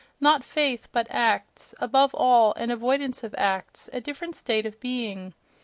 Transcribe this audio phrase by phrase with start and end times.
[0.19, 5.35] Not faith, but acts; above all, an avoidance of acts, a different state of being....